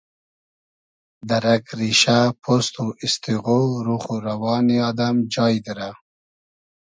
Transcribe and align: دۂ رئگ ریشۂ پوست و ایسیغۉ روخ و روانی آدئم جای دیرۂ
دۂ 1.27 1.37
رئگ 1.43 1.65
ریشۂ 1.79 2.17
پوست 2.43 2.75
و 2.83 2.85
ایسیغۉ 3.01 3.47
روخ 3.87 4.05
و 4.15 4.17
روانی 4.27 4.77
آدئم 4.89 5.17
جای 5.33 5.57
دیرۂ 5.65 5.89